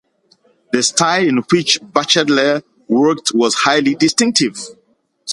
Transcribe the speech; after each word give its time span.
The 0.71 0.81
style 0.81 1.27
in 1.27 1.37
which 1.51 1.77
Batchelder 1.79 2.63
worked 2.87 3.35
was 3.35 3.53
highly 3.53 3.93
distinctive. 3.93 4.57